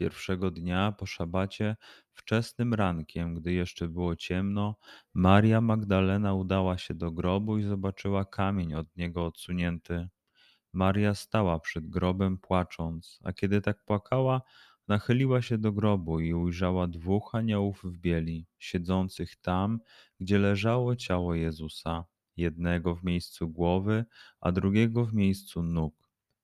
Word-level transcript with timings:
pierwszego 0.00 0.50
dnia 0.50 0.92
po 0.92 1.06
szabacie, 1.06 1.76
wczesnym 2.12 2.74
rankiem, 2.74 3.34
gdy 3.34 3.52
jeszcze 3.52 3.88
było 3.88 4.16
ciemno, 4.16 4.76
Maria 5.14 5.60
Magdalena 5.60 6.34
udała 6.34 6.78
się 6.78 6.94
do 6.94 7.10
grobu 7.10 7.58
i 7.58 7.62
zobaczyła 7.62 8.24
kamień 8.24 8.74
od 8.74 8.96
niego 8.96 9.26
odsunięty. 9.26 10.08
Maria 10.72 11.14
stała 11.14 11.58
przed 11.58 11.88
grobem 11.88 12.38
płacząc, 12.38 13.18
a 13.24 13.32
kiedy 13.32 13.60
tak 13.60 13.84
płakała, 13.84 14.42
nachyliła 14.88 15.42
się 15.42 15.58
do 15.58 15.72
grobu 15.72 16.20
i 16.20 16.34
ujrzała 16.34 16.86
dwóch 16.86 17.34
aniołów 17.34 17.82
w 17.84 17.98
bieli, 17.98 18.46
siedzących 18.58 19.36
tam, 19.36 19.80
gdzie 20.20 20.38
leżało 20.38 20.96
ciało 20.96 21.34
Jezusa, 21.34 22.04
jednego 22.36 22.94
w 22.96 23.04
miejscu 23.04 23.48
głowy, 23.48 24.04
a 24.40 24.52
drugiego 24.52 25.04
w 25.04 25.14
miejscu 25.14 25.62
nóg. 25.62 25.94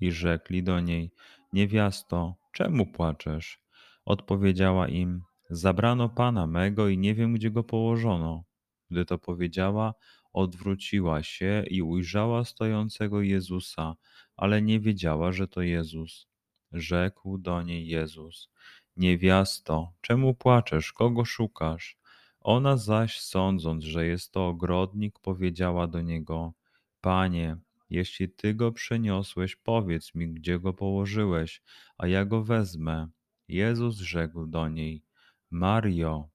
I 0.00 0.12
rzekli 0.12 0.62
do 0.62 0.80
niej: 0.80 1.12
Niewiasto, 1.52 2.41
czemu 2.52 2.86
płaczesz? 2.86 3.60
Odpowiedziała 4.04 4.88
im: 4.88 5.22
Zabrano 5.50 6.08
pana 6.08 6.46
mego 6.46 6.88
i 6.88 6.98
nie 6.98 7.14
wiem, 7.14 7.32
gdzie 7.32 7.50
go 7.50 7.64
położono. 7.64 8.44
Gdy 8.90 9.04
to 9.04 9.18
powiedziała, 9.18 9.94
odwróciła 10.32 11.22
się 11.22 11.64
i 11.70 11.82
ujrzała 11.82 12.44
stojącego 12.44 13.22
Jezusa, 13.22 13.96
ale 14.36 14.62
nie 14.62 14.80
wiedziała, 14.80 15.32
że 15.32 15.48
to 15.48 15.62
Jezus. 15.62 16.26
Rzekł 16.72 17.38
do 17.38 17.62
niej 17.62 17.86
Jezus: 17.86 18.48
Niewiasto, 18.96 19.92
czemu 20.00 20.34
płaczesz? 20.34 20.92
Kogo 20.92 21.24
szukasz? 21.24 21.98
Ona 22.40 22.76
zaś, 22.76 23.20
sądząc, 23.20 23.84
że 23.84 24.06
jest 24.06 24.32
to 24.32 24.46
ogrodnik, 24.46 25.18
powiedziała 25.18 25.86
do 25.86 26.00
niego: 26.00 26.52
Panie, 27.00 27.56
jeśli 27.92 28.28
ty 28.28 28.54
go 28.54 28.72
przeniosłeś, 28.72 29.56
powiedz 29.56 30.14
mi, 30.14 30.28
gdzie 30.28 30.58
go 30.58 30.72
położyłeś, 30.72 31.62
a 31.98 32.06
ja 32.06 32.24
go 32.24 32.44
wezmę. 32.44 33.08
Jezus 33.48 33.96
rzekł 33.96 34.46
do 34.46 34.68
niej: 34.68 35.04
Mario. 35.50 36.28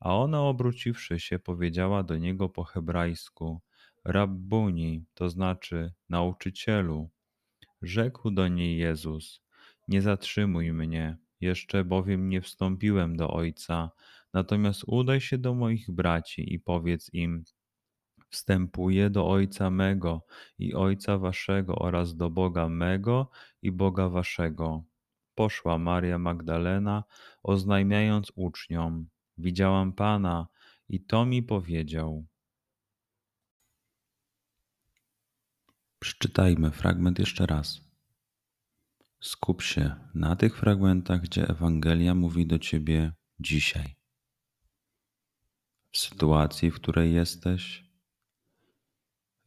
A 0.00 0.16
ona 0.16 0.42
obróciwszy 0.42 1.20
się, 1.20 1.38
powiedziała 1.38 2.02
do 2.02 2.16
niego 2.16 2.48
po 2.48 2.64
hebrajsku: 2.64 3.60
Rabbuni, 4.04 5.04
to 5.14 5.30
znaczy 5.30 5.92
nauczycielu. 6.08 7.10
Rzekł 7.82 8.30
do 8.30 8.48
niej 8.48 8.78
Jezus: 8.78 9.42
Nie 9.88 10.02
zatrzymuj 10.02 10.72
mnie, 10.72 11.16
jeszcze 11.40 11.84
bowiem 11.84 12.28
nie 12.28 12.40
wstąpiłem 12.40 13.16
do 13.16 13.30
Ojca, 13.30 13.90
natomiast 14.34 14.82
udaj 14.86 15.20
się 15.20 15.38
do 15.38 15.54
moich 15.54 15.90
braci 15.90 16.54
i 16.54 16.60
powiedz 16.60 17.10
im: 17.12 17.44
Wstępuję 18.30 19.10
do 19.10 19.28
Ojca 19.28 19.70
mego 19.70 20.26
i 20.58 20.74
Ojca 20.74 21.18
waszego 21.18 21.74
oraz 21.74 22.16
do 22.16 22.30
Boga 22.30 22.68
mego 22.68 23.30
i 23.62 23.72
Boga 23.72 24.08
waszego. 24.08 24.84
Poszła 25.34 25.78
Maria 25.78 26.18
Magdalena, 26.18 27.04
oznajmiając 27.42 28.32
uczniom: 28.34 29.08
Widziałam 29.38 29.92
Pana 29.92 30.48
i 30.88 31.00
to 31.00 31.26
mi 31.26 31.42
powiedział. 31.42 32.26
Przeczytajmy 35.98 36.70
fragment 36.70 37.18
jeszcze 37.18 37.46
raz. 37.46 37.80
Skup 39.20 39.62
się 39.62 39.94
na 40.14 40.36
tych 40.36 40.58
fragmentach, 40.58 41.20
gdzie 41.20 41.48
Ewangelia 41.48 42.14
mówi 42.14 42.46
do 42.46 42.58
ciebie 42.58 43.12
dzisiaj. 43.40 43.96
W 45.92 45.98
sytuacji, 45.98 46.70
w 46.70 46.74
której 46.74 47.14
jesteś, 47.14 47.87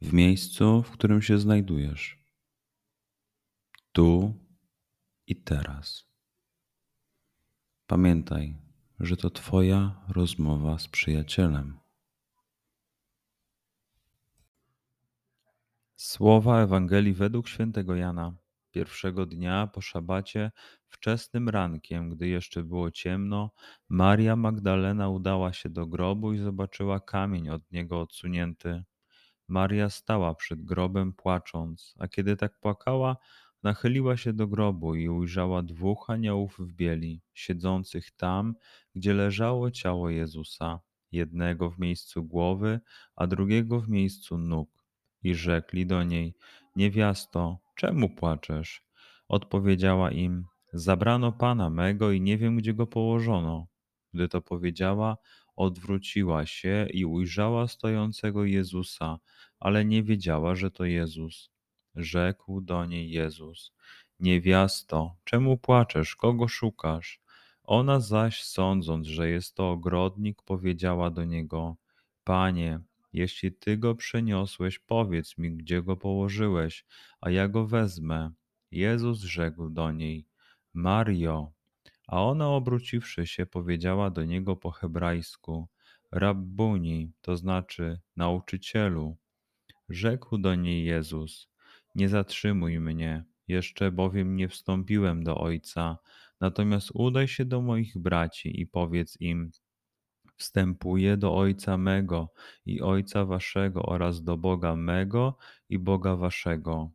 w 0.01 0.13
miejscu, 0.13 0.84
w 0.84 0.91
którym 0.91 1.22
się 1.22 1.38
znajdujesz. 1.38 2.19
Tu 3.91 4.34
i 5.28 5.35
teraz. 5.35 6.06
Pamiętaj, 7.88 8.57
że 9.00 9.17
to 9.17 9.29
Twoja 9.29 10.06
rozmowa 10.07 10.79
z 10.79 10.88
przyjacielem. 10.88 11.79
Słowa 15.95 16.62
Ewangelii 16.62 17.13
według 17.13 17.47
świętego 17.47 17.95
Jana. 17.95 18.35
Pierwszego 18.72 19.25
dnia 19.25 19.68
po 19.68 19.81
szabacie, 19.81 20.51
wczesnym 20.88 21.50
rankiem, 21.50 22.09
gdy 22.09 22.28
jeszcze 22.28 22.63
było 22.63 22.91
ciemno, 22.91 23.51
Maria 23.89 24.35
Magdalena 24.35 25.09
udała 25.09 25.53
się 25.53 25.69
do 25.69 25.88
grobu 25.88 26.33
i 26.33 26.38
zobaczyła 26.38 27.00
kamień 27.00 27.50
od 27.50 27.72
niego 27.72 28.01
odsunięty. 28.01 28.83
Maria 29.51 29.89
stała 29.89 30.35
przed 30.35 30.62
grobem 30.63 31.13
płacząc, 31.13 31.95
a 32.00 32.07
kiedy 32.07 32.38
tak 32.38 32.59
płakała, 32.59 33.17
nachyliła 33.63 34.17
się 34.17 34.34
do 34.34 34.47
grobu 34.47 34.95
i 34.95 35.09
ujrzała 35.09 35.62
dwóch 35.62 36.09
aniołów 36.09 36.59
w 36.59 36.73
bieli, 36.73 37.22
siedzących 37.34 38.12
tam, 38.12 38.56
gdzie 38.95 39.13
leżało 39.13 39.72
ciało 39.72 40.09
Jezusa, 40.09 40.79
jednego 41.12 41.69
w 41.69 41.79
miejscu 41.79 42.23
głowy, 42.23 42.79
a 43.15 43.27
drugiego 43.27 43.80
w 43.80 43.89
miejscu 43.89 44.38
nóg. 44.38 44.69
I 45.24 45.36
rzekli 45.36 45.86
do 45.86 46.04
niej: 46.04 46.36
Niewiasto, 46.75 47.59
czemu 47.75 48.09
płaczesz? 48.09 48.83
Odpowiedziała 49.27 50.12
im: 50.12 50.45
Zabrano 50.74 51.31
pana 51.31 51.69
mego 51.69 52.12
i 52.12 52.21
nie 52.21 52.38
wiem, 52.38 52.56
gdzie 52.56 52.74
go 52.74 52.88
położono. 52.88 53.68
Gdy 54.13 54.27
to 54.27 54.42
powiedziała, 54.42 55.18
odwróciła 55.56 56.45
się 56.45 56.88
i 56.94 57.06
ujrzała 57.06 57.68
stojącego 57.68 58.45
Jezusa, 58.45 59.19
ale 59.59 59.86
nie 59.86 60.03
wiedziała, 60.03 60.56
że 60.56 60.71
to 60.71 60.86
Jezus. 60.86 61.51
Rzekł 61.95 62.62
do 62.62 62.86
niej 62.86 63.09
Jezus: 63.09 63.74
Niewiasto, 64.19 65.15
czemu 65.24 65.57
płaczesz? 65.57 66.15
Kogo 66.15 66.48
szukasz? 66.48 67.21
Ona 67.63 68.00
zaś, 68.00 68.44
sądząc, 68.44 69.07
że 69.07 69.30
jest 69.30 69.56
to 69.56 69.71
ogrodnik, 69.71 70.42
powiedziała 70.42 71.09
do 71.09 71.25
niego: 71.25 71.75
Panie, 72.24 72.80
jeśli 73.13 73.51
ty 73.54 73.77
go 73.77 73.95
przeniosłeś, 73.95 74.80
powiedz 74.80 75.38
mi, 75.38 75.51
gdzie 75.51 75.81
go 75.81 75.97
położyłeś, 75.97 76.86
a 77.21 77.30
ja 77.30 77.47
go 77.47 77.68
wezmę. 77.68 78.31
Jezus 78.71 79.19
rzekł 79.19 79.69
do 79.69 79.92
niej: 79.92 80.25
Mario. 80.74 81.51
A 82.12 82.24
ona 82.24 82.50
obróciwszy 82.50 83.28
się, 83.28 83.46
powiedziała 83.46 84.10
do 84.10 84.25
niego 84.25 84.56
po 84.56 84.72
hebrajsku: 84.72 85.68
Rabbuni, 86.12 87.12
to 87.22 87.38
znaczy 87.38 88.00
nauczycielu. 88.16 89.18
Rzekł 89.90 90.38
do 90.38 90.56
niej 90.56 90.86
Jezus: 90.86 91.50
Nie 91.96 92.10
zatrzymuj 92.10 92.80
mnie, 92.80 93.25
Jeszcze 93.48 93.92
bowiem 93.92 94.36
nie 94.36 94.48
wstąpiłem 94.48 95.24
do 95.24 95.38
Ojca, 95.38 95.98
natomiast 96.40 96.90
udaj 96.94 97.28
się 97.28 97.46
do 97.46 97.62
moich 97.62 97.98
braci 97.98 98.62
i 98.62 98.68
powiedz 98.68 99.18
im: 99.19 99.52
Wstępuję 100.38 101.18
do 101.18 101.36
Ojca 101.36 101.78
mego 101.78 102.34
i 102.66 102.81
Ojca 102.81 103.25
waszego 103.25 103.84
oraz 103.84 104.24
do 104.24 104.38
Boga 104.38 104.75
mego 104.75 105.38
i 105.69 105.80
Boga 105.80 106.16
waszego. 106.16 106.92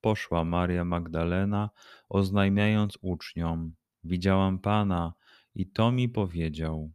Poszła 0.00 0.44
Maria 0.44 0.84
Magdalena, 0.84 1.70
oznajmiając 2.08 2.98
uczniom: 3.02 3.74
Widziałam 4.04 4.58
Pana 4.58 5.14
i 5.54 5.70
to 5.70 5.92
mi 5.92 6.08
powiedział. 6.08 6.92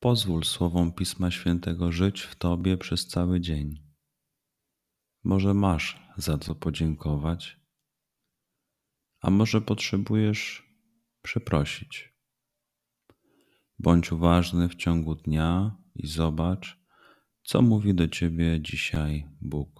Pozwól 0.00 0.44
słowom 0.44 0.92
Pisma 0.92 1.30
Świętego 1.30 1.92
żyć 1.92 2.20
w 2.20 2.36
Tobie 2.36 2.76
przez 2.76 3.06
cały 3.06 3.40
dzień. 3.40 3.90
Może 5.24 5.54
masz 5.54 6.02
za 6.16 6.38
co 6.38 6.54
podziękować, 6.54 7.60
a 9.20 9.30
może 9.30 9.60
potrzebujesz 9.60 10.70
przeprosić. 11.22 12.14
Bądź 13.78 14.12
uważny 14.12 14.68
w 14.68 14.74
ciągu 14.74 15.14
dnia 15.14 15.76
i 15.94 16.06
zobacz, 16.06 16.80
co 17.42 17.62
mówi 17.62 17.94
do 17.94 18.08
Ciebie 18.08 18.60
dzisiaj 18.60 19.28
Bóg. 19.40 19.79